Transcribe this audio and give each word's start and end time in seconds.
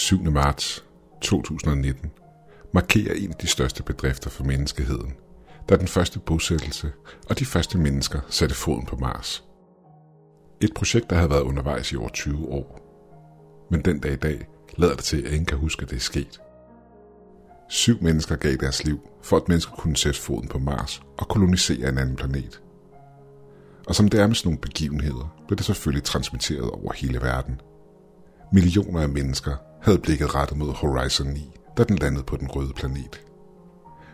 7. 0.00 0.30
marts 0.30 0.84
2019 1.22 2.10
markerer 2.74 3.14
en 3.14 3.30
af 3.30 3.36
de 3.36 3.46
største 3.46 3.82
bedrifter 3.82 4.30
for 4.30 4.44
menneskeheden, 4.44 5.12
da 5.68 5.76
den 5.76 5.88
første 5.88 6.18
bosættelse 6.18 6.92
og 7.28 7.38
de 7.38 7.44
første 7.44 7.78
mennesker 7.78 8.20
satte 8.28 8.54
foden 8.54 8.86
på 8.86 8.96
Mars. 8.96 9.44
Et 10.60 10.74
projekt, 10.74 11.10
der 11.10 11.16
havde 11.16 11.30
været 11.30 11.42
undervejs 11.42 11.92
i 11.92 11.96
over 11.96 12.08
20 12.08 12.48
år. 12.48 12.80
Men 13.70 13.80
den 13.80 14.00
dag 14.00 14.12
i 14.12 14.16
dag 14.16 14.48
lader 14.76 14.94
det 14.94 15.04
til, 15.04 15.22
at 15.22 15.32
ingen 15.32 15.46
kan 15.46 15.58
huske, 15.58 15.82
at 15.82 15.90
det 15.90 15.96
er 15.96 16.00
sket. 16.00 16.40
Syv 17.68 18.02
mennesker 18.02 18.36
gav 18.36 18.56
deres 18.56 18.84
liv, 18.84 19.00
for 19.22 19.36
at 19.36 19.48
mennesker 19.48 19.72
kunne 19.72 19.96
sætte 19.96 20.20
foden 20.20 20.48
på 20.48 20.58
Mars 20.58 21.02
og 21.18 21.28
kolonisere 21.28 21.88
en 21.88 21.98
anden 21.98 22.16
planet. 22.16 22.62
Og 23.86 23.94
som 23.94 24.08
det 24.08 24.20
er 24.20 24.26
med 24.26 24.34
sådan 24.34 24.48
nogle 24.48 24.60
begivenheder, 24.60 25.34
blev 25.46 25.56
det 25.56 25.66
selvfølgelig 25.66 26.04
transmitteret 26.04 26.70
over 26.70 26.92
hele 26.92 27.20
verden. 27.20 27.60
Millioner 28.52 29.00
af 29.00 29.08
mennesker 29.08 29.56
havde 29.82 29.98
blikket 29.98 30.34
rettet 30.34 30.58
mod 30.58 30.72
Horizon 30.72 31.26
9, 31.26 31.52
da 31.76 31.84
den 31.84 31.96
landede 31.96 32.24
på 32.24 32.36
den 32.36 32.48
røde 32.48 32.72
planet. 32.76 33.20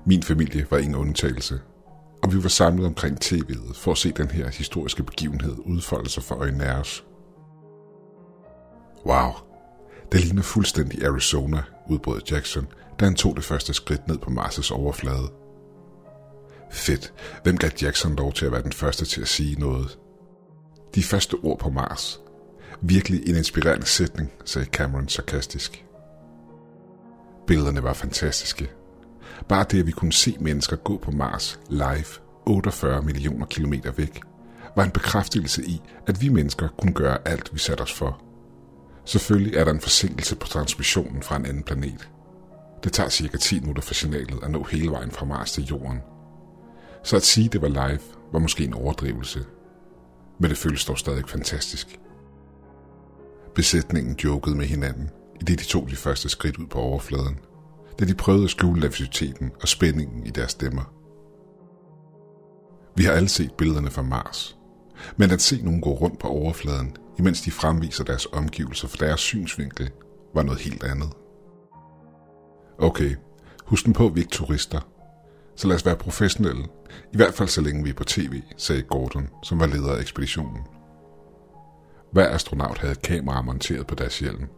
Min 0.07 0.23
familie 0.23 0.66
var 0.70 0.79
ingen 0.79 0.97
undtagelse, 0.97 1.61
og 2.23 2.33
vi 2.33 2.43
var 2.43 2.48
samlet 2.48 2.87
omkring 2.87 3.24
tv'et 3.24 3.74
for 3.74 3.93
at 3.93 3.98
se 3.98 4.12
den 4.12 4.30
her 4.30 4.51
historiske 4.51 5.02
begivenhed 5.02 5.57
udfolde 5.59 6.10
sig 6.10 6.23
for 6.23 6.34
øjnene 6.34 6.65
af 6.65 6.80
os. 6.80 7.05
Wow, 9.07 9.33
det 10.12 10.21
ligner 10.21 10.43
fuldstændig 10.43 11.05
Arizona, 11.05 11.62
udbrød 11.88 12.21
Jackson, 12.30 12.66
da 13.01 13.05
han 13.05 13.15
tog 13.15 13.37
det 13.37 13.45
første 13.45 13.74
skridt 13.74 14.09
ned 14.09 14.19
på 14.19 14.30
Mars' 14.30 14.73
overflade. 14.74 15.30
Fedt. 16.71 17.15
Hvem 17.43 17.57
gav 17.57 17.71
Jackson 17.83 18.16
lov 18.16 18.33
til 18.33 18.46
at 18.46 18.52
være 18.52 18.62
den 18.62 18.73
første 18.73 19.05
til 19.05 19.21
at 19.21 19.29
sige 19.29 19.60
noget? 19.60 19.98
De 20.95 21.02
første 21.02 21.35
ord 21.35 21.59
på 21.59 21.71
Mars. 21.71 22.21
Virkelig 22.80 23.29
en 23.29 23.37
inspirerende 23.37 23.87
sætning, 23.87 24.32
sagde 24.45 24.66
Cameron 24.66 25.09
sarkastisk. 25.09 25.85
Billederne 27.46 27.82
var 27.82 27.93
fantastiske. 27.93 28.71
Bare 29.49 29.66
det, 29.71 29.80
at 29.80 29.87
vi 29.87 29.93
kunne 29.93 30.13
se 30.13 30.37
mennesker 30.41 30.77
gå 30.77 30.99
på 30.99 31.10
Mars 31.10 31.60
live 31.69 32.04
48 32.47 33.02
millioner 33.02 33.47
kilometer 33.47 33.93
væk, 33.93 34.21
var 34.77 34.85
en 34.85 34.91
bekræftelse 34.91 35.65
i, 35.65 35.80
at 36.07 36.23
vi 36.23 36.29
mennesker 36.29 36.69
kunne 36.79 36.93
gøre 36.93 37.29
alt, 37.29 37.54
vi 37.54 37.59
satte 37.59 37.82
os 37.82 37.93
for. 37.93 38.23
Selvfølgelig 39.04 39.54
er 39.54 39.65
der 39.65 39.73
en 39.73 39.80
forsinkelse 39.80 40.37
på 40.37 40.47
transmissionen 40.47 41.23
fra 41.23 41.37
en 41.37 41.47
anden 41.47 41.63
planet. 41.63 42.09
Det 42.85 42.93
tager 42.93 43.09
cirka 43.09 43.37
10 43.37 43.60
minutter 43.60 43.82
for 43.82 43.95
signalet 43.95 44.38
at 44.43 44.51
nå 44.51 44.63
hele 44.63 44.91
vejen 44.91 45.10
fra 45.10 45.27
Mars 45.27 45.52
til 45.52 45.65
Jorden. 45.65 46.01
Så 47.02 47.16
at 47.16 47.23
sige, 47.23 47.49
det 47.49 47.63
var 47.63 47.69
live, 47.69 48.01
var 48.32 48.38
måske 48.38 48.65
en 48.65 48.74
overdrivelse. 48.74 49.45
Men 50.41 50.51
det 50.51 50.59
føles 50.59 50.85
dog 50.85 50.99
stadig 50.99 51.29
fantastisk. 51.29 51.99
Besætningen 53.57 54.16
jokede 54.24 54.57
med 54.57 54.66
hinanden, 54.66 55.10
i 55.40 55.45
det 55.45 55.59
de 55.59 55.65
tog 55.65 55.90
de 55.90 55.96
første 55.96 56.29
skridt 56.29 56.59
ud 56.59 56.66
på 56.66 56.79
overfladen, 56.79 57.38
da 58.01 58.04
de 58.04 58.15
prøvede 58.15 58.45
at 58.45 58.51
skjule 58.51 58.80
nervøsiteten 58.80 59.51
og 59.63 59.68
spændingen 59.68 60.26
i 60.26 60.30
deres 60.30 60.51
stemmer. 60.51 60.93
Vi 62.96 63.04
har 63.04 63.13
alle 63.13 63.29
set 63.29 63.52
billederne 63.59 63.90
fra 63.90 64.03
Mars, 64.03 64.56
men 65.16 65.31
at 65.31 65.43
se 65.43 65.62
nogen 65.62 65.81
gå 65.81 65.91
rundt 65.91 66.19
på 66.19 66.28
overfladen, 66.28 66.97
imens 67.19 67.41
de 67.41 67.50
fremviser 67.50 68.04
deres 68.04 68.26
omgivelser 68.32 68.88
for 68.88 68.97
deres 68.97 69.21
synsvinkel, 69.21 69.91
var 70.34 70.43
noget 70.43 70.60
helt 70.60 70.84
andet. 70.84 71.10
Okay, 72.78 73.16
husk 73.66 73.84
den 73.84 73.93
på, 73.93 74.06
at 74.06 74.15
vi 74.15 74.20
ikke 74.20 74.31
turister, 74.31 74.81
så 75.56 75.69
lad 75.69 75.76
os 75.76 75.87
være 75.87 75.97
professionelle, 75.97 76.65
i 77.12 77.16
hvert 77.16 77.34
fald 77.34 77.48
så 77.48 77.60
længe 77.60 77.84
vi 77.84 77.91
er 77.91 77.94
på 77.94 78.04
tv, 78.04 78.43
sagde 78.56 78.82
Gordon, 78.82 79.28
som 79.43 79.60
var 79.60 79.66
leder 79.66 79.97
af 79.97 80.00
ekspeditionen. 80.00 80.75
Hver 82.12 82.34
astronaut 82.34 82.78
havde 82.78 82.93
et 82.93 83.03
kamera 83.03 83.43
monteret 83.43 83.86
på 83.86 83.94
deres 83.94 84.19
hjelm, 84.19 84.48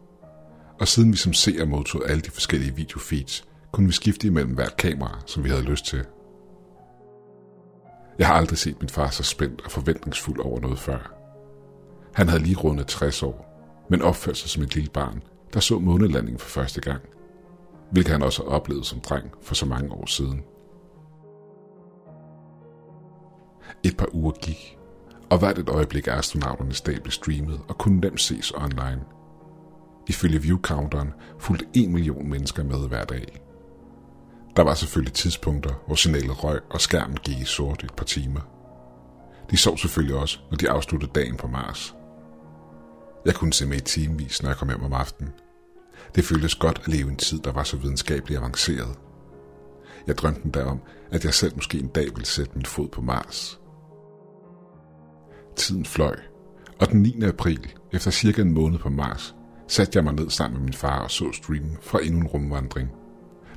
og 0.79 0.87
siden 0.87 1.11
vi 1.11 1.17
som 1.17 1.33
seere 1.33 1.65
modtog 1.65 2.09
alle 2.09 2.21
de 2.21 2.31
forskellige 2.31 2.75
videofeeds, 2.75 3.47
kunne 3.71 3.87
vi 3.87 3.93
skifte 3.93 4.27
imellem 4.27 4.53
hvert 4.53 4.77
kamera, 4.77 5.19
som 5.25 5.43
vi 5.43 5.49
havde 5.49 5.63
lyst 5.63 5.85
til. 5.85 6.05
Jeg 8.19 8.27
har 8.27 8.33
aldrig 8.33 8.57
set 8.57 8.81
min 8.81 8.89
far 8.89 9.09
så 9.09 9.23
spændt 9.23 9.61
og 9.65 9.71
forventningsfuld 9.71 10.39
over 10.39 10.59
noget 10.59 10.79
før. 10.79 11.13
Han 12.13 12.27
havde 12.27 12.43
lige 12.43 12.57
rundet 12.57 12.87
60 12.87 13.23
år, 13.23 13.45
men 13.89 14.01
opførte 14.01 14.39
sig 14.39 14.49
som 14.49 14.63
et 14.63 14.75
lille 14.75 14.89
barn, 14.89 15.23
der 15.53 15.59
så 15.59 15.79
månelandingen 15.79 16.39
for 16.39 16.49
første 16.49 16.81
gang, 16.81 17.01
hvilket 17.91 18.11
han 18.11 18.23
også 18.23 18.43
har 18.43 18.49
oplevet 18.49 18.85
som 18.85 18.99
dreng 18.99 19.31
for 19.41 19.55
så 19.55 19.65
mange 19.65 19.91
år 19.91 20.05
siden. 20.05 20.43
Et 23.83 23.97
par 23.97 24.15
uger 24.15 24.31
gik, 24.31 24.78
og 25.31 25.39
hvert 25.39 25.57
et 25.57 25.69
øjeblik 25.69 26.07
af 26.07 26.17
astronauternes 26.17 26.81
dag 26.81 27.01
blev 27.01 27.11
streamet 27.11 27.61
og 27.67 27.77
kunne 27.77 27.99
nemt 27.99 28.21
ses 28.21 28.51
online– 28.51 29.01
Ifølge 30.09 30.41
viewcounteren 30.41 31.13
fulgte 31.39 31.65
1 31.73 31.89
million 31.89 32.29
mennesker 32.29 32.63
med 32.63 32.87
hver 32.87 33.03
dag. 33.05 33.41
Der 34.55 34.63
var 34.63 34.73
selvfølgelig 34.73 35.13
tidspunkter, 35.13 35.83
hvor 35.85 35.95
signalet 35.95 36.43
røg 36.43 36.59
og 36.69 36.81
skærmen 36.81 37.17
gik 37.17 37.39
i 37.39 37.43
sort 37.43 37.83
et 37.83 37.93
par 37.93 38.05
timer. 38.05 38.41
De 39.51 39.57
sov 39.57 39.77
selvfølgelig 39.77 40.17
også, 40.17 40.39
når 40.51 40.57
de 40.57 40.69
afsluttede 40.69 41.11
dagen 41.15 41.37
på 41.37 41.47
Mars. 41.47 41.95
Jeg 43.25 43.35
kunne 43.35 43.53
se 43.53 43.65
med 43.65 43.77
i 43.77 43.81
timevis, 43.81 44.43
når 44.43 44.49
jeg 44.49 44.57
kom 44.57 44.69
hjem 44.69 44.83
om 44.83 44.93
aftenen. 44.93 45.33
Det 46.15 46.25
føltes 46.25 46.55
godt 46.55 46.81
at 46.83 46.87
leve 46.87 47.07
i 47.07 47.11
en 47.11 47.17
tid, 47.17 47.39
der 47.39 47.51
var 47.51 47.63
så 47.63 47.77
videnskabeligt 47.77 48.39
avanceret. 48.39 48.99
Jeg 50.07 50.17
drømte 50.17 50.41
endda 50.45 50.63
om, 50.63 50.79
at 51.11 51.25
jeg 51.25 51.33
selv 51.33 51.55
måske 51.55 51.79
en 51.79 51.87
dag 51.87 52.05
ville 52.05 52.25
sætte 52.25 52.51
min 52.55 52.65
fod 52.65 52.87
på 52.87 53.01
Mars. 53.01 53.59
Tiden 55.59 55.85
fløj, 55.85 56.15
og 56.79 56.91
den 56.91 57.01
9. 57.01 57.23
april, 57.23 57.73
efter 57.91 58.11
cirka 58.11 58.41
en 58.41 58.53
måned 58.53 58.79
på 58.79 58.89
Mars, 58.89 59.35
satte 59.67 59.91
jeg 59.95 60.03
mig 60.03 60.13
ned 60.13 60.29
sammen 60.29 60.59
med 60.59 60.65
min 60.65 60.73
far 60.73 61.03
og 61.03 61.11
så 61.11 61.31
streamen 61.31 61.77
fra 61.81 61.99
endnu 62.03 62.19
en 62.19 62.27
rumvandring. 62.27 62.91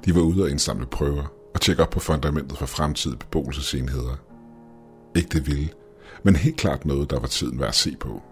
De 0.05 0.15
var 0.15 0.21
ude 0.21 0.43
og 0.43 0.51
indsamle 0.51 0.87
prøver 0.87 1.25
og 1.55 1.61
tjekke 1.61 1.83
op 1.83 1.91
på 1.91 2.01
fundamentet 2.01 2.59
for 2.59 2.67
fremtidige 2.67 3.19
beboelsesenheder. 3.19 4.17
Ikke 5.17 5.29
det 5.29 5.47
vilde, 5.47 5.69
men 6.23 6.37
helt 6.37 6.57
klart 6.57 6.85
noget, 6.85 7.11
der 7.11 7.21
var 7.21 7.27
tiden 7.27 7.61
værd 7.61 7.69
at 7.69 7.75
se 7.75 7.97
på. 8.01 8.23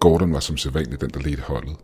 Gordon 0.00 0.32
var 0.32 0.40
som 0.40 0.56
sædvanligt 0.56 1.00
den, 1.00 1.10
der 1.10 1.20
ledte 1.20 1.42
holdet. 1.42 1.76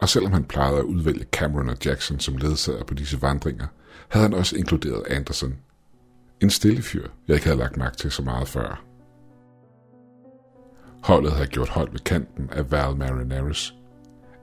Og 0.00 0.08
selvom 0.08 0.32
han 0.32 0.44
plejede 0.44 0.78
at 0.78 0.84
udvælge 0.84 1.26
Cameron 1.32 1.68
og 1.68 1.76
Jackson 1.84 2.20
som 2.20 2.36
ledsager 2.36 2.84
på 2.84 2.94
disse 2.94 3.22
vandringer, 3.22 3.66
havde 4.08 4.26
han 4.26 4.34
også 4.34 4.56
inkluderet 4.56 5.06
Anderson. 5.10 5.54
En 6.40 6.50
stille 6.50 6.82
fyr, 6.82 7.08
jeg 7.28 7.34
ikke 7.34 7.46
havde 7.46 7.58
lagt 7.58 7.76
mærke 7.76 7.96
til 7.96 8.10
så 8.10 8.22
meget 8.22 8.48
før. 8.48 8.89
Holdet 11.02 11.32
havde 11.32 11.46
gjort 11.46 11.68
hold 11.68 11.90
ved 11.90 12.00
kanten 12.00 12.50
af 12.52 12.70
Val 12.70 12.96
Marineris. 12.96 13.74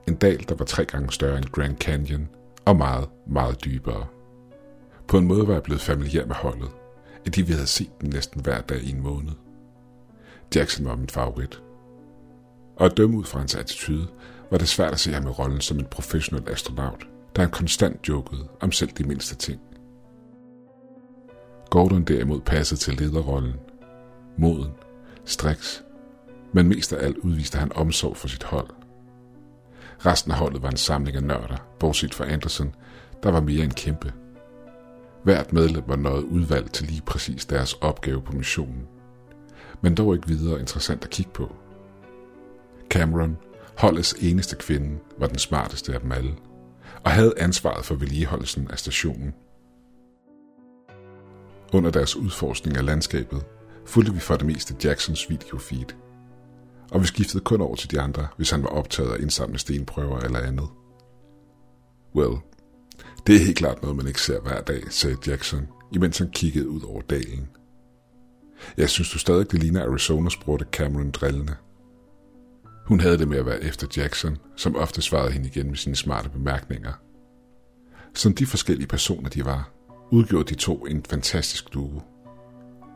En 0.07 0.15
dal, 0.15 0.45
der 0.49 0.55
var 0.55 0.65
tre 0.65 0.85
gange 0.85 1.11
større 1.11 1.37
end 1.37 1.45
Grand 1.45 1.77
Canyon 1.77 2.27
og 2.65 2.75
meget, 2.75 3.09
meget 3.27 3.65
dybere. 3.65 4.05
På 5.07 5.17
en 5.17 5.27
måde 5.27 5.47
var 5.47 5.53
jeg 5.53 5.63
blevet 5.63 5.81
familiær 5.81 6.25
med 6.25 6.35
holdet, 6.35 6.69
fordi 7.23 7.41
vi 7.41 7.53
havde 7.53 7.67
set 7.67 8.01
dem 8.01 8.09
næsten 8.09 8.41
hver 8.41 8.61
dag 8.61 8.81
i 8.83 8.91
en 8.91 9.01
måned. 9.01 9.31
Jackson 10.55 10.85
var 10.85 10.95
min 10.95 11.09
favorit. 11.09 11.61
Og 12.75 12.85
at 12.85 12.97
dømme 12.97 13.17
ud 13.17 13.23
fra 13.23 13.39
hans 13.39 13.55
attitude, 13.55 14.07
var 14.51 14.57
det 14.57 14.67
svært 14.67 14.93
at 14.93 14.99
se 14.99 15.13
ham 15.13 15.27
i 15.27 15.29
rollen 15.29 15.61
som 15.61 15.79
en 15.79 15.85
professionel 15.85 16.49
astronaut, 16.49 17.07
da 17.35 17.41
han 17.41 17.51
konstant 17.51 18.07
jokede 18.09 18.47
om 18.59 18.71
selv 18.71 18.89
de 18.91 19.03
mindste 19.03 19.35
ting. 19.35 19.61
Gordon 21.69 22.03
derimod 22.03 22.41
passede 22.41 22.79
til 22.79 22.93
lederrollen. 22.93 23.53
Moden, 24.37 24.71
striks 25.25 25.83
men 26.57 26.67
mest 26.67 26.93
af 26.93 27.05
alt 27.05 27.17
udviste 27.17 27.57
han 27.57 27.71
omsorg 27.75 28.17
for 28.17 28.27
sit 28.27 28.43
hold. 28.43 28.69
Resten 30.05 30.31
af 30.31 30.37
holdet 30.37 30.61
var 30.61 30.69
en 30.69 30.77
samling 30.77 31.17
af 31.17 31.23
nørder, 31.23 31.57
bortset 31.79 32.13
fra 32.13 32.25
Andersen, 32.31 32.75
der 33.23 33.31
var 33.31 33.41
mere 33.41 33.63
en 33.63 33.73
kæmpe. 33.73 34.13
Hvert 35.23 35.53
medlem 35.53 35.83
var 35.87 35.95
noget 35.95 36.23
udvalgt 36.23 36.73
til 36.73 36.87
lige 36.87 37.01
præcis 37.01 37.45
deres 37.45 37.73
opgave 37.73 38.21
på 38.21 38.31
missionen. 38.31 38.87
Men 39.81 39.95
dog 39.95 40.15
ikke 40.15 40.27
videre 40.27 40.59
interessant 40.59 41.03
at 41.03 41.09
kigge 41.09 41.31
på. 41.31 41.55
Cameron, 42.89 43.37
holdets 43.77 44.15
eneste 44.19 44.55
kvinde, 44.55 44.99
var 45.19 45.27
den 45.27 45.39
smarteste 45.39 45.93
af 45.93 45.99
dem 46.01 46.11
alle, 46.11 46.35
og 47.03 47.11
havde 47.11 47.33
ansvaret 47.37 47.85
for 47.85 47.95
vedligeholdelsen 47.95 48.71
af 48.71 48.79
stationen. 48.79 49.33
Under 51.73 51.89
deres 51.91 52.15
udforskning 52.15 52.77
af 52.77 52.85
landskabet 52.85 53.45
fulgte 53.85 54.13
vi 54.13 54.19
for 54.19 54.35
det 54.35 54.45
meste 54.45 54.75
Jacksons 54.83 55.29
videofeed– 55.29 55.93
og 56.91 57.01
vi 57.01 57.07
skiftede 57.07 57.43
kun 57.43 57.61
over 57.61 57.75
til 57.75 57.91
de 57.91 58.01
andre, 58.01 58.27
hvis 58.37 58.49
han 58.49 58.63
var 58.63 58.69
optaget 58.69 59.11
af 59.11 59.19
indsamle 59.21 59.59
stenprøver 59.59 60.19
eller 60.19 60.39
andet. 60.39 60.67
Well, 62.15 62.37
det 63.27 63.35
er 63.35 63.39
helt 63.39 63.57
klart 63.57 63.81
noget, 63.81 63.97
man 63.97 64.07
ikke 64.07 64.21
ser 64.21 64.39
hver 64.39 64.61
dag, 64.61 64.83
sagde 64.89 65.17
Jackson, 65.27 65.67
imens 65.91 66.17
han 66.17 66.31
kiggede 66.31 66.69
ud 66.69 66.81
over 66.81 67.01
dalen. 67.01 67.49
Jeg 68.77 68.89
synes 68.89 69.11
du 69.11 69.19
stadig, 69.19 69.51
det 69.51 69.59
ligner 69.59 69.83
Arizona, 69.83 70.29
spurgte 70.29 70.65
Cameron 70.71 71.11
drillende. 71.11 71.55
Hun 72.85 72.99
havde 72.99 73.17
det 73.17 73.27
med 73.27 73.37
at 73.37 73.45
være 73.45 73.63
efter 73.63 73.87
Jackson, 73.97 74.37
som 74.55 74.75
ofte 74.75 75.01
svarede 75.01 75.31
hende 75.31 75.47
igen 75.47 75.67
med 75.67 75.75
sine 75.75 75.95
smarte 75.95 76.29
bemærkninger. 76.29 76.93
Som 78.13 78.33
de 78.33 78.45
forskellige 78.45 78.87
personer 78.87 79.29
de 79.29 79.45
var, 79.45 79.71
udgjorde 80.11 80.49
de 80.49 80.55
to 80.55 80.85
en 80.85 81.03
fantastisk 81.09 81.73
duo. 81.73 82.01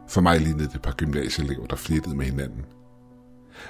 For 0.09 0.21
mig 0.21 0.39
lignede 0.39 0.67
det 0.67 0.75
et 0.75 0.81
par 0.81 0.95
gymnasieelever, 0.97 1.65
der 1.65 1.75
flittede 1.75 2.15
med 2.15 2.25
hinanden– 2.25 2.65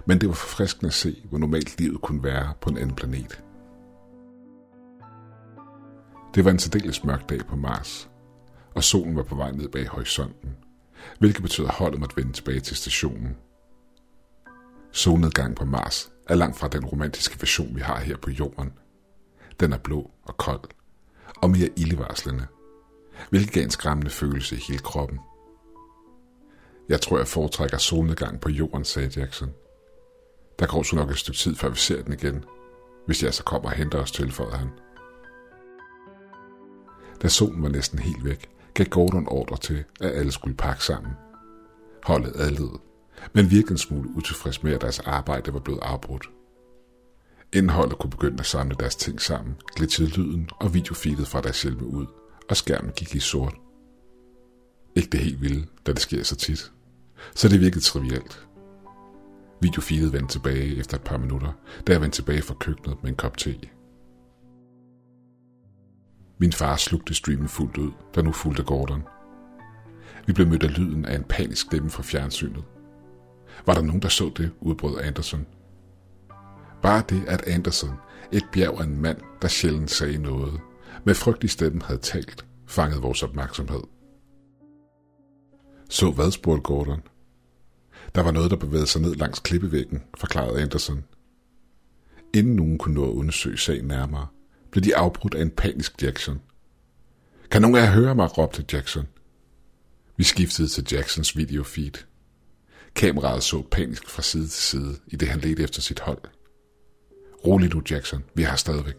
men 0.06 0.22
det 0.22 0.30
var 0.30 0.36
forfriskende 0.36 0.88
at 0.88 0.94
se, 0.94 1.22
hvor 1.30 1.38
normalt 1.38 1.80
livet 1.80 2.02
kunne 2.02 2.24
være 2.24 2.54
på 2.62 2.70
en 2.70 2.78
anden 2.78 2.96
planet. 2.96 3.44
Det 6.36 6.46
var 6.46 6.52
en 6.52 6.60
særdeles 6.60 7.04
mørk 7.04 7.30
dag 7.30 7.40
på 7.40 7.56
Mars, 7.56 8.10
og 8.76 8.84
solen 8.84 9.16
var 9.16 9.24
på 9.24 9.36
vej 9.36 9.52
ned 9.52 9.70
bag 9.70 9.88
horisonten, 9.88 10.56
hvilket 11.20 11.42
betød, 11.42 11.66
at 11.66 11.74
holdet 11.74 12.00
måtte 12.00 12.18
vende 12.18 12.34
tilbage 12.34 12.60
til 12.60 12.76
stationen. 12.76 13.38
Solnedgang 14.92 15.56
på 15.56 15.66
Mars 15.66 16.12
er 16.30 16.36
langt 16.36 16.58
fra 16.58 16.68
den 16.68 16.86
romantiske 16.86 17.42
version, 17.42 17.76
vi 17.76 17.82
har 17.82 18.00
her 18.00 18.18
på 18.18 18.30
jorden. 18.30 18.74
Den 19.60 19.74
er 19.74 19.78
blå 19.78 20.12
og 20.24 20.38
kold, 20.38 20.70
og 21.38 21.50
mere 21.50 21.70
ildevarslende, 21.78 22.48
hvilket 23.30 23.54
gav 23.54 23.64
en 23.64 23.70
skræmmende 23.70 24.12
følelse 24.12 24.56
i 24.56 24.64
hele 24.68 24.80
kroppen. 24.80 25.20
Jeg 26.90 27.02
tror, 27.02 27.18
jeg 27.18 27.28
foretrækker 27.28 27.78
solnedgang 27.78 28.42
på 28.42 28.50
jorden, 28.50 28.86
sagde 28.86 29.20
Jackson. 29.20 29.50
Der 30.62 30.68
går 30.68 30.84
så 30.84 30.96
nok 30.96 31.10
et 31.10 31.18
stykke 31.18 31.38
tid, 31.38 31.56
før 31.56 31.70
vi 31.70 31.78
ser 31.78 32.04
den 32.04 32.14
igen, 32.14 32.44
hvis 33.06 33.24
jeg 33.24 33.34
så 33.34 33.44
kommer 33.44 33.70
og 33.70 33.76
henter 33.76 34.00
os, 34.00 34.12
tilføjede 34.12 34.58
han. 34.58 34.70
Da 37.22 37.28
solen 37.28 37.64
var 37.64 37.70
næsten 37.70 38.00
helt 38.00 38.26
væk, 38.26 38.50
gav 38.74 38.86
Gordon 38.86 39.28
ordre 39.28 39.58
til, 39.58 39.84
at 40.00 40.12
alle 40.12 40.32
skulle 40.32 40.58
pakke 40.58 40.84
sammen. 40.84 41.12
Holdet 42.04 42.34
adlede, 42.36 42.80
men 43.34 43.52
virkede 43.52 43.72
en 43.72 43.78
smule 43.78 44.10
utilfreds 44.16 44.64
med, 44.64 44.74
at 44.74 44.82
deres 44.82 45.00
arbejde 45.00 45.54
var 45.54 45.60
blevet 45.60 45.80
afbrudt. 45.82 46.30
Inden 47.54 47.70
holdet 47.70 48.00
kunne 48.00 48.12
begynde 48.12 48.40
at 48.40 48.46
samle 48.46 48.76
deres 48.80 48.96
ting 48.96 49.22
sammen, 49.22 49.56
glitchede 49.76 50.10
lyden 50.10 50.50
og 50.60 50.74
videofeedet 50.74 51.28
fra 51.28 51.42
deres 51.42 51.56
selve 51.56 51.86
ud, 51.86 52.06
og 52.50 52.58
skærmen 52.58 52.92
gik 52.92 53.16
i 53.16 53.20
sort. 53.20 53.56
Ikke 54.96 55.10
det 55.10 55.20
helt 55.20 55.42
vilde, 55.42 55.66
da 55.86 55.94
det 55.94 56.02
sker 56.02 56.24
så 56.24 56.36
tit. 56.36 56.72
Så 57.36 57.48
det 57.48 57.60
virkede 57.60 57.84
trivielt. 57.84 58.48
Videofilet 59.62 60.14
vendte 60.14 60.34
tilbage 60.34 60.78
efter 60.78 60.98
et 60.98 61.04
par 61.04 61.18
minutter, 61.18 61.52
da 61.88 61.92
jeg 61.92 62.02
vendte 62.02 62.18
tilbage 62.18 62.42
fra 62.42 62.54
køkkenet 62.54 63.04
med 63.04 63.10
en 63.10 63.16
kop 63.16 63.38
te. 63.38 63.60
Min 66.38 66.54
far 66.54 66.76
slugte 66.76 67.14
streamen 67.14 67.48
fuldt 67.48 67.78
ud, 67.78 67.92
der 68.16 68.22
nu 68.22 68.32
fulgte 68.32 68.64
Gordon. 68.64 69.04
Vi 70.28 70.34
blev 70.34 70.48
mødt 70.48 70.64
af 70.64 70.78
lyden 70.78 71.06
af 71.06 71.16
en 71.16 71.24
panisk 71.24 71.66
stemme 71.66 71.90
fra 71.90 72.04
fjernsynet. 72.04 72.64
Var 73.66 73.74
der 73.74 73.82
nogen, 73.82 74.02
der 74.02 74.08
så 74.08 74.32
det, 74.38 74.52
udbrød 74.60 74.98
Anderson. 75.02 75.46
Bare 76.82 77.04
det, 77.10 77.24
at 77.28 77.48
Anderson, 77.48 77.96
et 78.32 78.44
bjerg 78.54 78.80
af 78.80 78.84
en 78.84 79.02
mand, 79.02 79.18
der 79.42 79.48
sjældent 79.48 79.92
sagde 79.92 80.18
noget, 80.18 80.62
med 81.04 81.16
frygt 81.16 81.44
i 81.44 81.48
stemmen 81.48 81.82
havde 81.82 82.00
talt, 82.00 82.46
fangede 82.68 83.02
vores 83.02 83.24
opmærksomhed. 83.24 83.82
Så 85.90 86.12
hvad, 86.12 86.32
spurgte 86.32 86.62
Gordon. 86.62 87.02
Der 88.16 88.22
var 88.22 88.32
noget, 88.32 88.52
der 88.52 88.58
bevægede 88.58 88.88
sig 88.88 89.02
ned 89.02 89.16
langs 89.16 89.40
klippevæggen, 89.40 90.04
forklarede 90.18 90.62
Anderson. 90.62 91.04
Inden 92.34 92.56
nogen 92.56 92.78
kunne 92.78 92.96
nå 92.96 93.04
at 93.04 93.16
undersøge 93.16 93.58
sagen 93.58 93.86
nærmere, 93.86 94.28
blev 94.72 94.84
de 94.84 94.96
afbrudt 94.96 95.34
af 95.34 95.42
en 95.42 95.52
panisk 95.52 96.04
Jackson. 96.04 96.42
Kan 97.52 97.62
nogen 97.62 97.78
af 97.78 97.82
jer 97.82 97.92
høre 97.92 98.16
mig, 98.16 98.38
råbte 98.38 98.66
Jackson. 98.74 99.08
Vi 100.18 100.24
skiftede 100.24 100.68
til 100.68 100.88
Jacksons 100.92 101.38
videofeed. 101.38 101.92
Kameraet 102.96 103.44
så 103.44 103.64
panisk 103.72 104.10
fra 104.10 104.22
side 104.22 104.48
til 104.48 104.64
side, 104.64 104.96
i 105.08 105.16
det 105.16 105.28
han 105.28 105.40
ledte 105.40 105.64
efter 105.64 105.82
sit 105.82 106.00
hold. 106.00 106.22
Rolig 107.46 107.74
nu, 107.74 107.82
Jackson. 107.92 108.24
Vi 108.34 108.44
har 108.44 108.56
stadigvæk. 108.56 108.96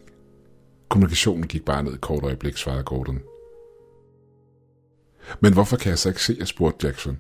Kommunikationen 0.89 1.49
gik 1.49 1.65
bare 1.65 1.83
ned 1.83 1.93
et 1.93 2.01
kort 2.01 2.25
øjeblik, 2.25 2.57
svarede 2.57 2.85
Gordon. 2.85 3.21
Men 5.41 5.53
hvorfor 5.53 5.77
kan 5.77 5.91
jeg 5.91 5.99
så 5.99 6.09
ikke 6.09 6.23
se, 6.23 6.37
jeg 6.39 6.49
spurgte 6.49 6.87
Jackson. 6.87 7.19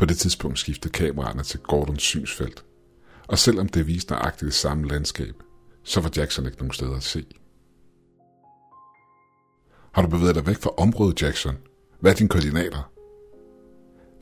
På 0.00 0.06
det 0.06 0.18
tidspunkt 0.18 0.58
skiftede 0.58 0.92
kameraerne 0.92 1.42
til 1.42 1.60
Gordons 1.60 2.02
synsfelt, 2.02 2.64
og 3.28 3.38
selvom 3.38 3.68
det 3.68 3.86
viste 3.86 4.12
nøjagtigt 4.12 4.46
det 4.46 4.54
samme 4.54 4.88
landskab, 4.88 5.34
så 5.84 6.00
var 6.00 6.10
Jackson 6.16 6.46
ikke 6.46 6.58
nogen 6.58 6.72
steder 6.72 6.96
at 6.96 7.02
se. 7.02 7.24
Har 9.92 10.02
du 10.02 10.08
bevæget 10.08 10.34
dig 10.34 10.46
væk 10.46 10.56
fra 10.56 10.70
området, 10.70 11.22
Jackson? 11.22 11.56
Hvad 12.00 12.12
er 12.12 12.16
dine 12.16 12.28
koordinater? 12.28 12.92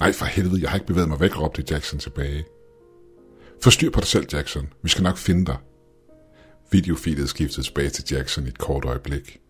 Nej, 0.01 0.13
for 0.13 0.25
helvede, 0.25 0.63
jeg 0.63 0.71
har 0.71 0.77
ikke 0.77 0.87
bevæget 0.87 1.09
mig 1.09 1.21
væk, 1.21 1.41
råbte 1.41 1.65
Jackson 1.71 1.99
tilbage. 1.99 2.45
Forstyr 3.63 3.91
på 3.91 4.01
dig 4.01 4.09
selv, 4.09 4.27
Jackson. 4.33 4.73
Vi 4.83 4.89
skal 4.89 5.03
nok 5.03 5.17
finde 5.17 5.47
dig. 5.47 5.57
Videofeedet 6.71 7.29
skiftede 7.29 7.67
tilbage 7.67 7.91
til 7.91 8.05
Jackson 8.11 8.45
i 8.45 8.49
et 8.49 8.59
kort 8.59 8.85
øjeblik. 8.85 9.41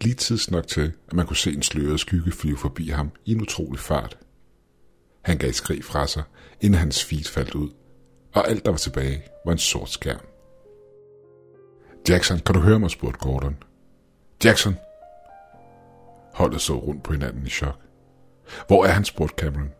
Lige 0.00 0.14
tids 0.14 0.50
nok 0.50 0.66
til, 0.66 0.92
at 1.08 1.12
man 1.12 1.26
kunne 1.26 1.36
se 1.36 1.52
en 1.52 1.62
sløret 1.62 2.00
skygge 2.00 2.32
flyve 2.32 2.56
forbi 2.56 2.88
ham 2.88 3.10
i 3.24 3.32
en 3.32 3.40
utrolig 3.40 3.80
fart. 3.80 4.18
Han 5.22 5.38
gav 5.38 5.48
et 5.48 5.54
skrig 5.54 5.84
fra 5.84 6.06
sig, 6.06 6.22
inden 6.60 6.78
hans 6.78 7.04
feed 7.04 7.24
faldt 7.24 7.54
ud, 7.54 7.70
og 8.34 8.48
alt 8.48 8.64
der 8.64 8.70
var 8.70 8.78
tilbage 8.78 9.22
var 9.44 9.52
en 9.52 9.58
sort 9.58 9.90
skærm. 9.90 10.26
Jackson, 12.08 12.38
kan 12.38 12.54
du 12.54 12.60
høre 12.60 12.78
mig, 12.78 12.90
spurgte 12.90 13.18
Gordon. 13.18 13.56
Jackson! 14.44 14.76
Holdet 16.34 16.60
så 16.60 16.74
rundt 16.74 17.02
på 17.02 17.12
hinanden 17.12 17.46
i 17.46 17.50
chok. 17.50 17.76
Hvor 18.66 18.84
er 18.84 18.88
han, 18.88 19.04
spurgte 19.04 19.34
Cameron. 19.44 19.72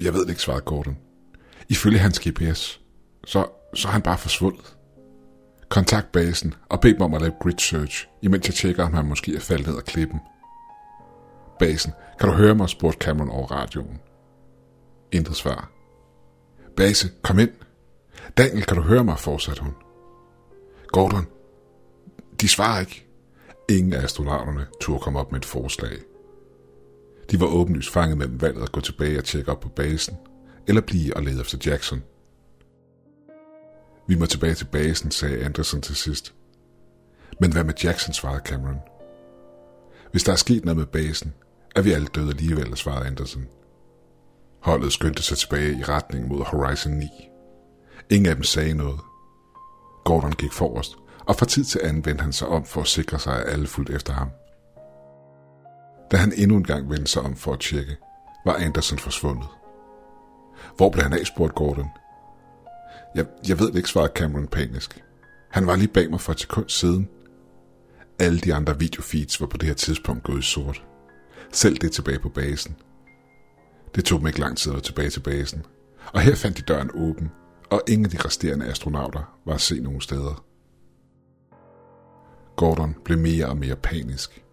Jeg 0.00 0.14
ved 0.14 0.22
det 0.22 0.28
ikke, 0.28 0.42
svarede 0.42 0.62
Gordon. 0.62 0.98
Ifølge 1.68 1.98
hans 1.98 2.20
GPS, 2.20 2.80
så, 3.24 3.46
så 3.74 3.88
er 3.88 3.92
han 3.92 4.02
bare 4.02 4.18
forsvundet. 4.18 4.76
Kontakt 5.68 6.12
basen 6.12 6.54
og 6.68 6.80
bed 6.80 6.92
dem 6.94 7.02
om 7.02 7.14
at 7.14 7.20
lave 7.20 7.34
grid 7.40 7.58
search, 7.58 8.08
imens 8.22 8.46
jeg 8.46 8.54
tjekker, 8.54 8.84
om 8.84 8.94
han 8.94 9.04
måske 9.04 9.36
er 9.36 9.40
faldet 9.40 9.66
ned 9.66 9.76
ad 9.76 9.82
klippen. 9.82 10.20
Basen, 11.58 11.92
kan 12.20 12.28
du 12.28 12.34
høre 12.34 12.54
mig, 12.54 12.68
spurgte 12.68 13.04
Cameron 13.04 13.30
over 13.30 13.46
radioen. 13.46 14.00
Intet 15.12 15.36
svar. 15.36 15.70
Base, 16.76 17.10
kom 17.22 17.38
ind. 17.38 17.50
Daniel, 18.36 18.64
kan 18.64 18.76
du 18.76 18.82
høre 18.82 19.04
mig, 19.04 19.18
fortsatte 19.18 19.62
hun. 19.62 19.74
Gordon, 20.86 21.26
de 22.40 22.48
svarer 22.48 22.80
ikke. 22.80 23.06
Ingen 23.68 23.92
af 23.92 24.02
astronauterne 24.02 24.66
turde 24.80 25.00
komme 25.00 25.18
op 25.18 25.32
med 25.32 25.40
et 25.40 25.44
forslag. 25.44 25.98
De 27.30 27.40
var 27.40 27.46
åbenlyst 27.46 27.92
fanget 27.92 28.18
mellem 28.18 28.40
valget 28.40 28.62
at 28.62 28.72
gå 28.72 28.80
tilbage 28.80 29.18
og 29.18 29.24
tjekke 29.24 29.50
op 29.52 29.60
på 29.60 29.68
basen, 29.68 30.16
eller 30.66 30.80
blive 30.80 31.16
og 31.16 31.22
lede 31.22 31.40
efter 31.40 31.58
Jackson. 31.70 32.02
Vi 34.06 34.14
må 34.14 34.26
tilbage 34.26 34.54
til 34.54 34.64
basen, 34.64 35.10
sagde 35.10 35.44
Anderson 35.44 35.80
til 35.80 35.96
sidst. 35.96 36.34
Men 37.40 37.52
hvad 37.52 37.64
med 37.64 37.74
Jackson, 37.84 38.14
svarede 38.14 38.42
Cameron. 38.44 38.80
Hvis 40.10 40.24
der 40.24 40.32
er 40.32 40.36
sket 40.36 40.64
noget 40.64 40.76
med 40.76 40.86
basen, 40.86 41.34
er 41.76 41.82
vi 41.82 41.92
alle 41.92 42.06
døde 42.06 42.28
alligevel, 42.28 42.76
svarede 42.76 43.06
Anderson. 43.06 43.46
Holdet 44.60 44.92
skyndte 44.92 45.22
sig 45.22 45.38
tilbage 45.38 45.78
i 45.78 45.82
retning 45.82 46.28
mod 46.28 46.44
Horizon 46.44 46.92
9. 46.92 47.06
Ingen 48.10 48.26
af 48.26 48.34
dem 48.34 48.44
sagde 48.44 48.74
noget. 48.74 49.00
Gordon 50.04 50.32
gik 50.32 50.52
forrest, 50.52 50.96
og 51.26 51.36
fra 51.36 51.46
tid 51.46 51.64
til 51.64 51.80
anden 51.84 52.06
vendte 52.06 52.22
han 52.22 52.32
sig 52.32 52.48
om 52.48 52.64
for 52.64 52.80
at 52.80 52.86
sikre 52.86 53.18
sig, 53.18 53.36
at 53.36 53.52
alle 53.52 53.66
fulgte 53.66 53.92
efter 53.92 54.12
ham. 54.12 54.30
Da 56.10 56.16
han 56.16 56.32
endnu 56.36 56.56
en 56.56 56.64
gang 56.64 56.90
vendte 56.90 57.06
sig 57.06 57.22
om 57.22 57.36
for 57.36 57.52
at 57.52 57.60
tjekke, 57.60 57.96
var 58.44 58.54
Anderson 58.54 58.98
forsvundet. 58.98 59.48
Hvor 60.76 60.90
blev 60.90 61.02
han 61.02 61.12
af, 61.12 61.26
spurgte 61.26 61.54
Gordon. 61.54 61.88
Jeg, 63.14 63.26
jeg 63.48 63.58
ved 63.58 63.66
det 63.66 63.76
ikke, 63.76 63.88
svarede 63.88 64.12
Cameron 64.14 64.48
panisk. 64.48 65.02
Han 65.50 65.66
var 65.66 65.76
lige 65.76 65.88
bag 65.88 66.10
mig 66.10 66.20
for 66.20 66.32
et 66.32 66.40
sekund 66.40 66.68
siden. 66.68 67.08
Alle 68.18 68.40
de 68.40 68.54
andre 68.54 68.78
videofeeds 68.78 69.40
var 69.40 69.46
på 69.46 69.56
det 69.56 69.66
her 69.66 69.74
tidspunkt 69.74 70.22
gået 70.22 70.38
i 70.38 70.42
sort. 70.42 70.82
Selv 71.52 71.76
det 71.76 71.92
tilbage 71.92 72.18
på 72.18 72.28
basen. 72.28 72.76
Det 73.94 74.04
tog 74.04 74.18
dem 74.18 74.26
ikke 74.26 74.40
lang 74.40 74.56
tid 74.56 74.74
at 74.74 74.82
tilbage 74.82 75.10
til 75.10 75.20
basen. 75.20 75.66
Og 76.12 76.20
her 76.20 76.34
fandt 76.34 76.56
de 76.56 76.62
døren 76.62 76.90
åben, 76.94 77.30
og 77.70 77.82
ingen 77.88 78.04
af 78.04 78.10
de 78.10 78.24
resterende 78.24 78.66
astronauter 78.66 79.38
var 79.46 79.54
at 79.54 79.60
se 79.60 79.80
nogen 79.80 80.00
steder. 80.00 80.44
Gordon 82.56 82.96
blev 83.04 83.18
mere 83.18 83.46
og 83.46 83.56
mere 83.56 83.76
panisk, 83.76 84.44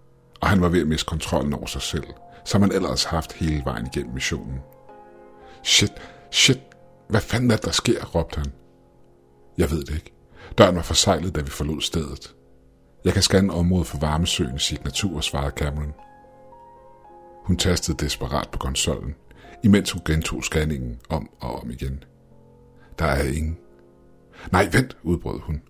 og 0.41 0.49
han 0.49 0.61
var 0.61 0.69
ved 0.69 0.81
at 0.81 0.87
miste 0.87 1.05
kontrollen 1.05 1.53
over 1.53 1.65
sig 1.65 1.81
selv, 1.81 2.07
som 2.45 2.61
han 2.61 2.71
ellers 2.71 3.03
haft 3.03 3.33
hele 3.33 3.61
vejen 3.65 3.85
igennem 3.85 4.13
missionen. 4.13 4.59
Shit, 5.63 5.91
shit, 6.31 6.59
hvad 7.09 7.21
fanden 7.21 7.51
er 7.51 7.57
der 7.57 7.71
sker, 7.71 8.05
råbte 8.05 8.37
han. 8.37 8.51
Jeg 9.57 9.71
ved 9.71 9.83
det 9.83 9.95
ikke. 9.95 10.13
Døren 10.57 10.75
var 10.75 10.81
forsejlet, 10.81 11.35
da 11.35 11.41
vi 11.41 11.49
forlod 11.49 11.81
stedet. 11.81 12.35
Jeg 13.05 13.13
kan 13.13 13.21
scanne 13.21 13.53
området 13.53 13.87
for 13.87 13.97
varmesøgens 13.97 14.63
signatur, 14.63 15.21
svarede 15.21 15.53
Cameron. 15.55 15.93
Hun 17.45 17.57
tastede 17.57 17.97
desperat 17.97 18.49
på 18.51 18.57
konsollen, 18.57 19.15
imens 19.63 19.91
hun 19.91 20.01
gentog 20.05 20.43
scanningen 20.43 20.99
om 21.09 21.29
og 21.39 21.55
om 21.61 21.69
igen. 21.69 22.03
Der 22.99 23.05
er 23.05 23.23
ingen. 23.23 23.57
Nej, 24.51 24.69
vent, 24.71 24.97
udbrød 25.03 25.39
hun. 25.39 25.61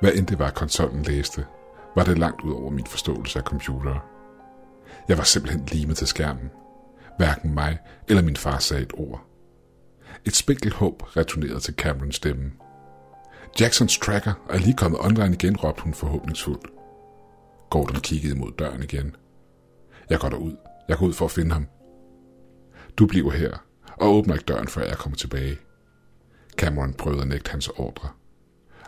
Hvad 0.00 0.12
end 0.12 0.26
det 0.26 0.38
var, 0.38 0.50
konsollen 0.50 1.02
læste, 1.02 1.46
var 1.96 2.04
det 2.04 2.18
langt 2.18 2.42
ud 2.42 2.52
over 2.52 2.70
min 2.70 2.86
forståelse 2.86 3.38
af 3.38 3.44
computere. 3.44 4.00
Jeg 5.08 5.18
var 5.18 5.24
simpelthen 5.24 5.66
limet 5.72 5.96
til 5.96 6.06
skærmen. 6.06 6.50
Hverken 7.16 7.54
mig 7.54 7.78
eller 8.08 8.22
min 8.22 8.36
far 8.36 8.58
sagde 8.58 8.82
et 8.82 8.92
ord. 8.94 9.26
Et 10.24 10.36
spinkelt 10.36 10.74
håb 10.74 11.16
returnerede 11.16 11.60
til 11.60 11.74
Camerons 11.74 12.16
stemme. 12.16 12.52
Jacksons 13.60 13.98
tracker 13.98 14.32
er 14.50 14.58
lige 14.58 14.76
kommet 14.76 15.00
online 15.00 15.34
igen, 15.34 15.56
råbte 15.56 15.82
hun 15.82 15.94
forhåbningsfuldt. 15.94 16.66
Gordon 17.70 18.00
kiggede 18.00 18.38
mod 18.38 18.52
døren 18.58 18.82
igen. 18.82 19.16
Jeg 20.10 20.18
går 20.18 20.28
derud. 20.28 20.56
Jeg 20.88 20.98
går 20.98 21.06
ud 21.06 21.12
for 21.12 21.24
at 21.24 21.30
finde 21.30 21.52
ham. 21.52 21.66
Du 22.98 23.06
bliver 23.06 23.30
her, 23.30 23.64
og 23.96 24.14
åbner 24.14 24.34
ikke 24.34 24.44
døren, 24.44 24.68
før 24.68 24.84
jeg 24.84 24.98
kommer 24.98 25.16
tilbage. 25.16 25.58
Cameron 26.56 26.94
prøvede 26.94 27.22
at 27.22 27.28
nægte 27.28 27.50
hans 27.50 27.68
ordre. 27.68 28.08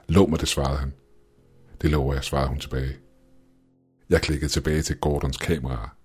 Lå 0.08 0.26
mig 0.26 0.40
det, 0.40 0.48
svarede 0.48 0.78
han. 0.78 0.92
Det 1.82 1.90
lover 1.90 2.14
jeg, 2.14 2.24
svarede 2.24 2.48
hun 2.48 2.58
tilbage. 2.58 2.96
Jeg 4.10 4.22
klikkede 4.22 4.50
tilbage 4.50 4.82
til 4.82 4.96
Gordons 4.96 5.36
kamera. 5.36 5.96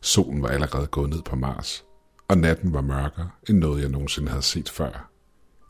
Solen 0.00 0.42
var 0.42 0.48
allerede 0.48 0.86
gået 0.86 1.10
ned 1.10 1.22
på 1.22 1.36
Mars, 1.36 1.84
og 2.28 2.38
natten 2.38 2.72
var 2.72 2.80
mørkere 2.80 3.30
end 3.48 3.58
noget, 3.58 3.82
jeg 3.82 3.88
nogensinde 3.88 4.28
havde 4.28 4.42
set 4.42 4.68
før. 4.68 5.10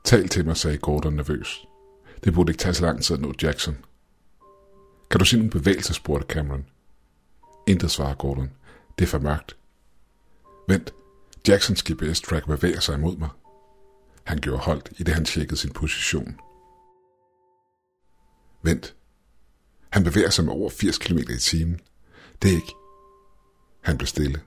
Tal 0.04 0.28
til 0.28 0.46
mig, 0.46 0.56
sagde 0.56 0.78
Gordon 0.78 1.14
nervøs. 1.14 1.66
Det 2.24 2.34
burde 2.34 2.50
ikke 2.50 2.60
tage 2.60 2.74
så 2.74 2.84
lang 2.84 3.02
tid 3.02 3.16
at 3.16 3.22
nå 3.22 3.32
Jackson. 3.42 3.76
Kan 5.10 5.18
du 5.18 5.24
se 5.24 5.36
nogle 5.36 5.50
bevægelser, 5.50 5.94
spurgte 5.94 6.34
Cameron. 6.34 6.66
Intet 7.66 7.90
svarede 7.90 8.16
Gordon. 8.16 8.50
Det 8.98 9.04
er 9.04 9.08
for 9.08 9.18
mørkt. 9.18 9.56
Vent, 10.68 10.94
Jacksons 11.48 11.82
GPS-track 11.82 12.46
bevæger 12.46 12.80
sig 12.80 12.94
imod 12.94 13.16
mig. 13.16 13.28
Han 14.24 14.38
gjorde 14.38 14.62
holdt, 14.62 14.92
i 14.98 15.02
det 15.02 15.14
han 15.14 15.24
tjekkede 15.24 15.56
sin 15.56 15.72
position. 15.72 16.36
Vent. 18.62 18.96
Han 19.90 20.04
bevæger 20.04 20.30
sig 20.30 20.44
med 20.44 20.52
over 20.52 20.70
80 20.70 20.98
km 20.98 21.18
i 21.18 21.38
timen. 21.38 21.80
Det 22.42 22.50
er 22.50 22.54
ikke. 22.54 22.74
Han 23.80 23.98
blev 23.98 24.06
stille, 24.06 24.40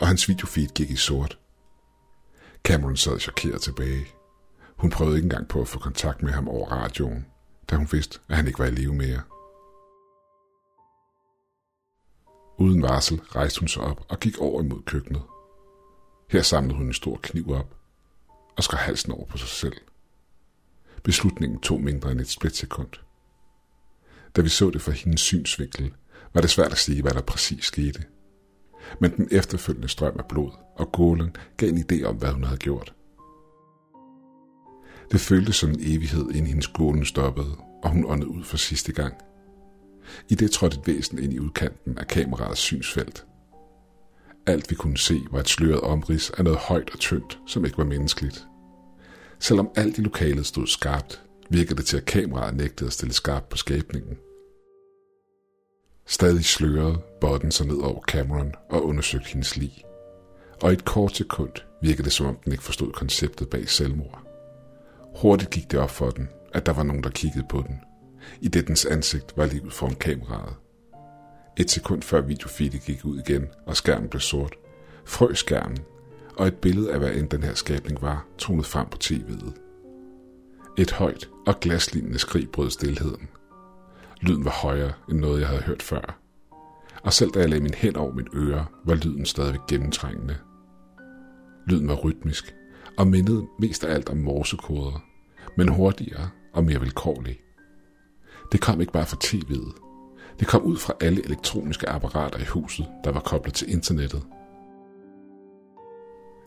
og 0.00 0.06
hans 0.06 0.28
videofeed 0.28 0.68
gik 0.68 0.90
i 0.90 0.96
sort. 0.96 1.38
Cameron 2.64 2.96
sad 2.96 3.18
chokeret 3.20 3.62
tilbage. 3.62 4.06
Hun 4.76 4.90
prøvede 4.90 5.16
ikke 5.16 5.26
engang 5.26 5.48
på 5.48 5.60
at 5.60 5.68
få 5.68 5.78
kontakt 5.78 6.22
med 6.22 6.32
ham 6.32 6.48
over 6.48 6.68
radioen, 6.68 7.26
da 7.70 7.76
hun 7.76 7.88
vidste, 7.92 8.18
at 8.28 8.36
han 8.36 8.46
ikke 8.46 8.58
var 8.58 8.66
i 8.66 8.70
live 8.70 8.94
mere. 8.94 9.22
Uden 12.58 12.82
varsel 12.82 13.20
rejste 13.20 13.60
hun 13.60 13.68
sig 13.68 13.82
op 13.82 14.04
og 14.08 14.20
gik 14.20 14.38
over 14.38 14.62
imod 14.62 14.82
køkkenet. 14.82 15.22
Her 16.28 16.42
samlede 16.42 16.76
hun 16.76 16.86
en 16.86 16.92
stor 16.92 17.20
kniv 17.22 17.50
op 17.50 17.76
og 18.56 18.64
skar 18.64 18.76
halsen 18.76 19.12
over 19.12 19.26
på 19.26 19.38
sig 19.38 19.48
selv. 19.48 19.76
Beslutningen 21.02 21.60
tog 21.60 21.80
mindre 21.80 22.12
end 22.12 22.20
et 22.20 22.28
splitsekund. 22.28 22.88
Da 24.36 24.40
vi 24.40 24.48
så 24.48 24.70
det 24.70 24.82
fra 24.82 24.92
hendes 24.92 25.20
synsvinkel, 25.20 25.92
var 26.34 26.40
det 26.40 26.50
svært 26.50 26.72
at 26.72 26.78
sige, 26.78 27.02
hvad 27.02 27.12
der 27.12 27.20
præcis 27.20 27.64
skete. 27.64 28.04
Men 29.00 29.16
den 29.16 29.28
efterfølgende 29.30 29.88
strøm 29.88 30.16
af 30.18 30.24
blod 30.28 30.50
og 30.76 30.92
gålen 30.92 31.36
gav 31.56 31.68
en 31.68 31.84
idé 31.92 32.04
om, 32.04 32.16
hvad 32.16 32.30
hun 32.30 32.44
havde 32.44 32.58
gjort. 32.58 32.94
Det 35.10 35.20
føltes 35.20 35.56
som 35.56 35.70
en 35.70 35.80
evighed, 35.80 36.30
inden 36.30 36.46
hendes 36.46 36.68
gålen 36.68 37.04
stoppede, 37.04 37.56
og 37.82 37.90
hun 37.90 38.04
åndede 38.06 38.30
ud 38.30 38.44
for 38.44 38.56
sidste 38.56 38.92
gang. 38.92 39.14
I 40.28 40.34
det 40.34 40.50
trådte 40.50 40.78
et 40.78 40.86
væsen 40.86 41.18
ind 41.18 41.32
i 41.32 41.38
udkanten 41.38 41.98
af 41.98 42.06
kameraets 42.06 42.60
synsfelt. 42.60 43.26
Alt 44.46 44.70
vi 44.70 44.74
kunne 44.74 44.98
se 44.98 45.20
var 45.30 45.40
et 45.40 45.48
sløret 45.48 45.80
omrids 45.80 46.30
af 46.30 46.44
noget 46.44 46.58
højt 46.58 46.90
og 46.92 46.98
tyndt, 46.98 47.38
som 47.46 47.64
ikke 47.64 47.78
var 47.78 47.84
menneskeligt. 47.84 48.46
Selvom 49.38 49.70
alt 49.76 49.98
i 49.98 50.00
lokalet 50.00 50.46
stod 50.46 50.66
skarpt, 50.66 51.22
virkede 51.50 51.76
det 51.76 51.86
til, 51.86 51.96
at 51.96 52.04
kameraet 52.04 52.56
nægtede 52.56 52.86
at 52.86 52.92
stille 52.92 53.14
skarpt 53.14 53.48
på 53.48 53.56
skabningen. 53.56 54.18
Stadig 56.06 56.44
slørede 56.44 56.98
botten 57.20 57.50
sig 57.50 57.66
ned 57.66 57.76
over 57.76 58.00
Cameron 58.00 58.52
og 58.70 58.84
undersøgte 58.86 59.28
hendes 59.28 59.56
lig. 59.56 59.84
Og 60.62 60.70
i 60.70 60.72
et 60.72 60.84
kort 60.84 61.16
sekund 61.16 61.52
virkede 61.82 62.04
det, 62.04 62.12
som 62.12 62.26
om 62.26 62.36
den 62.44 62.52
ikke 62.52 62.64
forstod 62.64 62.92
konceptet 62.92 63.50
bag 63.50 63.68
selvmord. 63.68 64.22
Hurtigt 65.20 65.50
gik 65.50 65.70
det 65.70 65.80
op 65.80 65.90
for 65.90 66.10
den, 66.10 66.28
at 66.52 66.66
der 66.66 66.72
var 66.72 66.82
nogen, 66.82 67.02
der 67.02 67.10
kiggede 67.10 67.46
på 67.48 67.64
den. 67.68 67.80
I 68.40 68.48
det 68.48 68.68
dens 68.68 68.84
ansigt 68.84 69.36
var 69.36 69.46
livet 69.46 69.72
foran 69.72 69.94
kameraet. 69.94 70.54
Et 71.56 71.70
sekund 71.70 72.02
før 72.02 72.20
videofeedet 72.20 72.82
gik 72.82 73.04
ud 73.04 73.18
igen, 73.18 73.46
og 73.66 73.76
skærmen 73.76 74.08
blev 74.08 74.20
sort, 74.20 74.54
frøs 75.04 75.38
skærmen, 75.38 75.78
og 76.36 76.46
et 76.46 76.54
billede 76.54 76.92
af 76.92 76.98
hvad 76.98 77.14
end 77.14 77.28
den 77.28 77.42
her 77.42 77.54
skabning 77.54 78.02
var, 78.02 78.26
tonede 78.38 78.66
frem 78.66 78.86
på 78.88 78.98
tv'et. 79.04 79.52
Et 80.78 80.92
højt 80.92 81.28
og 81.46 81.60
glaslignende 81.60 82.18
skrig 82.18 82.50
brød 82.50 82.70
stillheden. 82.70 83.28
Lyden 84.20 84.44
var 84.44 84.50
højere 84.50 84.92
end 85.10 85.18
noget, 85.18 85.40
jeg 85.40 85.48
havde 85.48 85.62
hørt 85.62 85.82
før. 85.82 86.18
Og 87.02 87.12
selv 87.12 87.30
da 87.30 87.38
jeg 87.40 87.48
lagde 87.48 87.62
min 87.62 87.74
hænd 87.74 87.96
over 87.96 88.12
mit 88.12 88.28
øre, 88.34 88.66
var 88.84 88.94
lyden 88.94 89.26
stadig 89.26 89.58
gennemtrængende. 89.68 90.36
Lyden 91.66 91.88
var 91.88 91.94
rytmisk, 91.94 92.54
og 92.98 93.06
mindede 93.06 93.46
mest 93.58 93.84
af 93.84 93.94
alt 93.94 94.08
om 94.08 94.16
morsekoder, 94.16 95.04
men 95.56 95.68
hurtigere 95.68 96.30
og 96.52 96.64
mere 96.64 96.80
vilkårlig. 96.80 97.40
Det 98.52 98.60
kom 98.60 98.80
ikke 98.80 98.92
bare 98.92 99.06
fra 99.06 99.16
tv'et. 99.24 99.85
Det 100.40 100.48
kom 100.48 100.62
ud 100.62 100.76
fra 100.76 100.94
alle 101.00 101.24
elektroniske 101.24 101.88
apparater 101.88 102.38
i 102.38 102.44
huset, 102.44 102.86
der 103.04 103.12
var 103.12 103.20
koblet 103.20 103.54
til 103.54 103.72
internettet. 103.72 104.22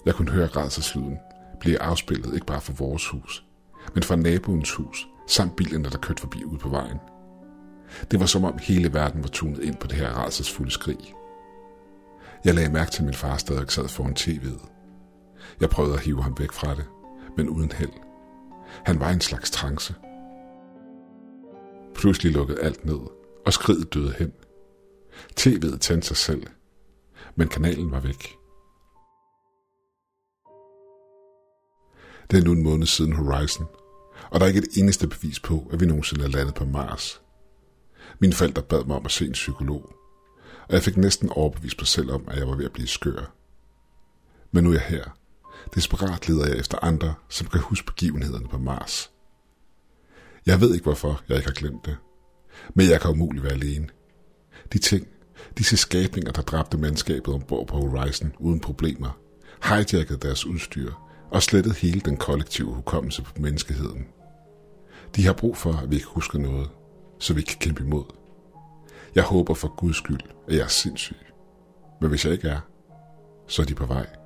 Jeg 0.05 0.15
kunne 0.15 0.31
høre 0.31 0.47
rædselslyden 0.47 1.17
blive 1.59 1.81
afspillet 1.81 2.33
ikke 2.33 2.45
bare 2.45 2.61
fra 2.61 2.73
vores 2.77 3.07
hus, 3.07 3.45
men 3.93 4.03
fra 4.03 4.15
naboens 4.15 4.71
hus, 4.71 5.07
samt 5.27 5.55
bilerne, 5.55 5.89
der 5.89 5.97
kørte 5.97 6.21
forbi 6.21 6.43
ude 6.43 6.57
på 6.57 6.69
vejen. 6.69 6.97
Det 8.11 8.19
var 8.19 8.25
som 8.25 8.43
om 8.43 8.57
hele 8.61 8.93
verden 8.93 9.23
var 9.23 9.29
tunet 9.29 9.59
ind 9.59 9.75
på 9.75 9.87
det 9.87 9.95
her 9.97 10.09
rædselsfulde 10.09 10.71
skrig. 10.71 11.13
Jeg 12.45 12.55
lagde 12.55 12.73
mærke 12.73 12.91
til, 12.91 13.01
at 13.01 13.05
min 13.05 13.13
far 13.13 13.37
stadig 13.37 13.71
sad 13.71 13.87
foran 13.87 14.15
tv'et. 14.19 14.67
Jeg 15.59 15.69
prøvede 15.69 15.93
at 15.93 15.99
hive 15.99 16.23
ham 16.23 16.35
væk 16.39 16.51
fra 16.51 16.75
det, 16.75 16.85
men 17.37 17.49
uden 17.49 17.71
held. 17.71 17.91
Han 18.85 18.99
var 18.99 19.09
i 19.09 19.13
en 19.13 19.21
slags 19.21 19.51
trance. 19.51 19.95
Pludselig 21.95 22.33
lukkede 22.33 22.59
alt 22.61 22.85
ned, 22.85 22.99
og 23.49 23.53
skridet 23.53 23.93
døde 23.93 24.13
hen. 24.17 24.33
TV'et 25.39 25.77
tændte 25.77 26.07
sig 26.07 26.17
selv, 26.17 26.47
men 27.35 27.47
kanalen 27.47 27.91
var 27.91 27.99
væk. 27.99 28.37
Det 32.31 32.39
er 32.39 32.43
nu 32.43 32.51
en 32.51 32.63
måned 32.63 32.87
siden 32.87 33.13
Horizon, 33.13 33.67
og 34.31 34.39
der 34.39 34.45
er 34.45 34.47
ikke 34.47 34.59
et 34.59 34.77
eneste 34.77 35.07
bevis 35.07 35.39
på, 35.39 35.69
at 35.71 35.79
vi 35.79 35.85
nogensinde 35.85 36.23
er 36.23 36.29
landet 36.29 36.55
på 36.55 36.65
Mars. 36.65 37.21
Mine 38.19 38.33
forældre 38.33 38.61
bad 38.61 38.83
mig 38.85 38.95
om 38.95 39.05
at 39.05 39.11
se 39.11 39.25
en 39.25 39.31
psykolog, 39.31 39.93
og 40.67 40.73
jeg 40.73 40.81
fik 40.81 40.97
næsten 40.97 41.29
overbevist 41.29 41.79
mig 41.79 41.87
selv 41.87 42.11
om, 42.11 42.27
at 42.27 42.37
jeg 42.37 42.47
var 42.47 42.55
ved 42.55 42.65
at 42.65 42.73
blive 42.73 42.87
skør. 42.87 43.33
Men 44.51 44.63
nu 44.63 44.69
er 44.69 44.73
jeg 44.73 44.81
her. 44.81 45.03
Desperat 45.75 46.27
leder 46.27 46.47
jeg 46.47 46.57
efter 46.57 46.77
andre, 46.81 47.13
som 47.29 47.47
kan 47.47 47.61
huske 47.61 47.85
begivenhederne 47.85 48.47
på 48.47 48.57
Mars. 48.57 49.11
Jeg 50.45 50.61
ved 50.61 50.73
ikke, 50.73 50.83
hvorfor 50.83 51.21
jeg 51.29 51.37
ikke 51.37 51.49
har 51.49 51.55
glemt 51.55 51.85
det. 51.85 51.97
Men 52.73 52.89
jeg 52.89 53.01
kan 53.01 53.11
umuligt 53.11 53.43
være 53.43 53.53
alene. 53.53 53.87
De 54.73 54.77
ting, 54.77 55.07
disse 55.57 55.77
skabninger, 55.77 56.31
der 56.31 56.41
dræbte 56.41 56.77
mandskabet 56.77 57.33
ombord 57.33 57.67
på 57.67 57.77
Horizon 57.77 58.33
uden 58.39 58.59
problemer, 58.59 59.19
hijackede 59.63 60.19
deres 60.19 60.45
udstyr 60.45 60.91
og 61.31 61.43
slettede 61.43 61.75
hele 61.75 61.99
den 61.99 62.17
kollektive 62.17 62.73
hukommelse 62.73 63.21
på 63.21 63.31
menneskeheden. 63.37 64.07
De 65.15 65.25
har 65.25 65.33
brug 65.33 65.57
for, 65.57 65.73
at 65.73 65.91
vi 65.91 65.95
ikke 65.95 66.07
husker 66.07 66.39
noget, 66.39 66.69
så 67.19 67.33
vi 67.33 67.41
kan 67.41 67.57
kæmpe 67.59 67.83
imod. 67.83 68.03
Jeg 69.15 69.23
håber 69.23 69.53
for 69.53 69.75
Guds 69.77 69.97
skyld, 69.97 70.21
at 70.47 70.55
jeg 70.55 70.63
er 70.63 70.67
sindssyg. 70.67 71.17
Men 72.01 72.09
hvis 72.09 72.25
jeg 72.25 72.33
ikke 72.33 72.47
er, 72.47 72.59
så 73.47 73.61
er 73.61 73.65
de 73.65 73.75
på 73.75 73.85
vej. 73.85 74.18